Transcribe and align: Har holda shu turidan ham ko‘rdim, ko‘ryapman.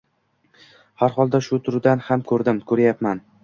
Har 1.03 1.13
holda 1.19 1.43
shu 1.49 1.61
turidan 1.69 2.05
ham 2.09 2.27
ko‘rdim, 2.33 2.67
ko‘ryapman. 2.73 3.27